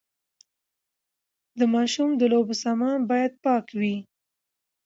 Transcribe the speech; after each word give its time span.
د 1.59 1.61
ماشوم 1.73 2.09
د 2.17 2.21
لوبو 2.31 2.53
سامان 2.63 2.97
باید 3.09 3.33
پاک 3.43 3.65
وي۔ 3.79 3.95